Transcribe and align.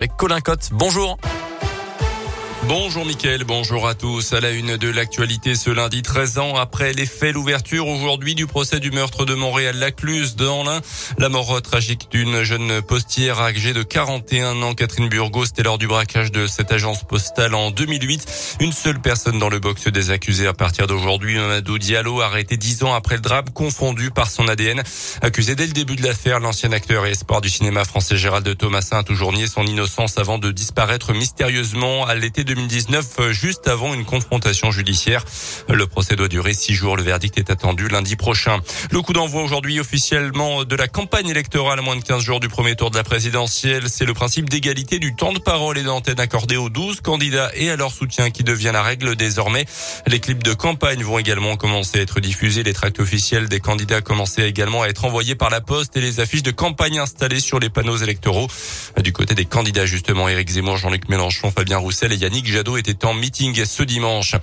Avec 0.00 0.16
Colin 0.16 0.40
Cotte. 0.40 0.70
Bonjour. 0.72 1.18
Bonjour 2.72 3.04
Mickaël, 3.04 3.42
bonjour 3.42 3.88
à 3.88 3.96
tous. 3.96 4.32
À 4.32 4.40
la 4.40 4.52
une 4.52 4.76
de 4.76 4.88
l'actualité 4.88 5.56
ce 5.56 5.70
lundi 5.70 6.02
13 6.02 6.38
ans 6.38 6.54
après 6.54 6.92
les 6.92 7.04
faits, 7.04 7.34
l'ouverture 7.34 7.88
aujourd'hui 7.88 8.36
du 8.36 8.46
procès 8.46 8.78
du 8.78 8.92
meurtre 8.92 9.24
de 9.24 9.34
Montréal-Lacluse 9.34 10.36
dans 10.36 10.62
l'Ain. 10.62 10.80
La 11.18 11.28
mort 11.28 11.60
tragique 11.62 12.06
d'une 12.12 12.44
jeune 12.44 12.80
postière 12.80 13.40
âgée 13.40 13.72
de 13.72 13.82
41 13.82 14.62
ans, 14.62 14.74
Catherine 14.74 15.08
Burgos, 15.08 15.46
c'était 15.46 15.64
lors 15.64 15.78
du 15.78 15.88
braquage 15.88 16.30
de 16.30 16.46
cette 16.46 16.70
agence 16.70 17.02
postale 17.02 17.56
en 17.56 17.72
2008. 17.72 18.56
Une 18.60 18.70
seule 18.70 19.00
personne 19.00 19.40
dans 19.40 19.48
le 19.48 19.58
box 19.58 19.88
des 19.88 20.12
accusés 20.12 20.46
à 20.46 20.54
partir 20.54 20.86
d'aujourd'hui, 20.86 21.38
Mamadou 21.38 21.76
Diallo, 21.76 22.20
arrêté 22.20 22.56
dix 22.56 22.84
ans 22.84 22.94
après 22.94 23.16
le 23.16 23.22
drame, 23.22 23.50
confondu 23.52 24.12
par 24.12 24.30
son 24.30 24.46
ADN. 24.46 24.80
Accusé 25.22 25.56
dès 25.56 25.66
le 25.66 25.72
début 25.72 25.96
de 25.96 26.04
l'affaire, 26.04 26.38
l'ancien 26.38 26.70
acteur 26.70 27.04
et 27.04 27.10
espoir 27.10 27.40
du 27.40 27.48
cinéma 27.48 27.84
français 27.84 28.16
Gérald 28.16 28.56
Thomasin 28.56 28.98
a 28.98 29.02
toujours 29.02 29.32
nié 29.32 29.48
son 29.48 29.66
innocence 29.66 30.18
avant 30.18 30.38
de 30.38 30.52
disparaître 30.52 31.12
mystérieusement 31.12 32.06
à 32.06 32.14
l'été 32.14 32.44
2019, 32.60 33.06
euh, 33.20 33.32
juste 33.32 33.68
avant 33.68 33.94
une 33.94 34.04
confrontation 34.04 34.70
judiciaire. 34.70 35.24
Le 35.68 35.86
procès 35.86 36.14
doit 36.14 36.28
durer 36.28 36.52
six 36.52 36.74
jours. 36.74 36.96
Le 36.96 37.02
verdict 37.02 37.38
est 37.38 37.50
attendu 37.50 37.88
lundi 37.88 38.16
prochain. 38.16 38.60
Le 38.90 39.00
coup 39.00 39.12
d'envoi 39.12 39.42
aujourd'hui 39.42 39.80
officiellement 39.80 40.64
de 40.64 40.76
la 40.76 40.86
campagne 40.86 41.28
électorale 41.28 41.78
à 41.78 41.82
moins 41.82 41.96
de 41.96 42.02
15 42.02 42.22
jours 42.22 42.38
du 42.38 42.48
premier 42.48 42.76
tour 42.76 42.90
de 42.90 42.96
la 42.96 43.02
présidentielle. 43.02 43.84
C'est 43.88 44.04
le 44.04 44.12
principe 44.12 44.48
d'égalité 44.50 44.98
du 44.98 45.14
temps 45.14 45.32
de 45.32 45.38
parole 45.38 45.78
et 45.78 45.82
d'antenne 45.82 46.20
accordé 46.20 46.56
aux 46.56 46.68
12 46.68 47.00
candidats 47.00 47.50
et 47.54 47.70
à 47.70 47.76
leur 47.76 47.92
soutien 47.92 48.30
qui 48.30 48.44
devient 48.44 48.72
la 48.72 48.82
règle 48.82 49.16
désormais. 49.16 49.64
Les 50.06 50.20
clips 50.20 50.42
de 50.42 50.52
campagne 50.52 51.02
vont 51.02 51.18
également 51.18 51.56
commencer 51.56 51.98
à 51.98 52.02
être 52.02 52.20
diffusés. 52.20 52.62
Les 52.62 52.74
tracts 52.74 53.00
officiels 53.00 53.48
des 53.48 53.60
candidats 53.60 54.02
commencé 54.02 54.42
également 54.42 54.82
à 54.82 54.88
être 54.88 55.06
envoyés 55.06 55.34
par 55.34 55.48
la 55.48 55.62
poste 55.62 55.96
et 55.96 56.00
les 56.00 56.20
affiches 56.20 56.42
de 56.42 56.50
campagne 56.50 56.98
installées 56.98 57.40
sur 57.40 57.58
les 57.58 57.70
panneaux 57.70 57.96
électoraux. 57.96 58.48
Du 59.02 59.12
côté 59.12 59.34
des 59.34 59.46
candidats, 59.46 59.86
justement, 59.86 60.28
Éric 60.28 60.50
Zemmour, 60.50 60.76
Jean-Luc 60.76 61.08
Mélenchon, 61.08 61.50
Fabien 61.50 61.78
Roussel 61.78 62.12
et 62.12 62.16
Yannick 62.16 62.39
Jadot 62.46 62.76
était 62.76 63.04
en 63.04 63.14
meeting 63.14 63.64
ce 63.64 63.82
dimanche. 63.82 64.34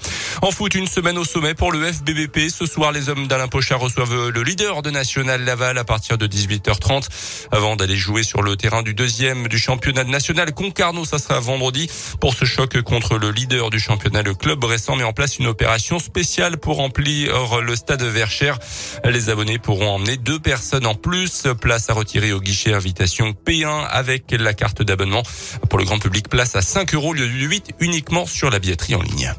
En 0.41 0.51
foot, 0.51 0.75
une 0.75 0.87
semaine 0.87 1.17
au 1.17 1.25
sommet 1.25 1.53
pour 1.53 1.71
le 1.71 1.91
FBBP. 1.91 2.49
Ce 2.49 2.65
soir, 2.65 2.91
les 2.91 3.09
hommes 3.09 3.27
d'Alain 3.27 3.47
Pochard 3.47 3.79
reçoivent 3.79 4.29
le 4.29 4.43
leader 4.43 4.81
de 4.81 4.89
National 4.89 5.43
Laval 5.43 5.77
à 5.77 5.83
partir 5.83 6.17
de 6.17 6.27
18h30 6.27 7.07
avant 7.51 7.75
d'aller 7.75 7.95
jouer 7.95 8.23
sur 8.23 8.41
le 8.41 8.55
terrain 8.55 8.83
du 8.83 8.93
deuxième 8.93 9.47
du 9.47 9.59
championnat 9.59 10.03
national 10.03 10.53
Concarneau. 10.53 11.05
Ça 11.05 11.19
sera 11.19 11.39
vendredi 11.39 11.89
pour 12.19 12.33
ce 12.33 12.45
choc 12.45 12.81
contre 12.81 13.17
le 13.17 13.31
leader 13.31 13.69
du 13.69 13.79
championnat. 13.79 14.21
Le 14.21 14.33
club 14.33 14.63
récent 14.63 14.95
met 14.95 15.03
en 15.03 15.13
place 15.13 15.39
une 15.39 15.47
opération 15.47 15.99
spéciale 15.99 16.57
pour 16.57 16.77
remplir 16.77 17.61
le 17.61 17.75
stade 17.75 18.03
Verchères. 18.03 18.59
Les 19.03 19.29
abonnés 19.29 19.59
pourront 19.59 19.95
emmener 19.95 20.17
deux 20.17 20.39
personnes 20.39 20.85
en 20.85 20.95
plus. 20.95 21.47
Place 21.59 21.89
à 21.89 21.93
retirer 21.93 22.33
au 22.33 22.39
guichet 22.39 22.73
invitation 22.73 23.33
P1 23.45 23.85
avec 23.89 24.31
la 24.31 24.53
carte 24.53 24.81
d'abonnement. 24.81 25.23
Pour 25.69 25.79
le 25.79 25.85
grand 25.85 25.99
public, 25.99 26.29
place 26.29 26.55
à 26.55 26.61
5 26.61 26.93
euros 26.93 27.13
lieu 27.13 27.27
de 27.27 27.33
8 27.33 27.75
uniquement 27.87 28.25
sur 28.25 28.49
la 28.49 28.59
billetterie 28.59 28.95
en 28.95 29.01
ligne. 29.01 29.33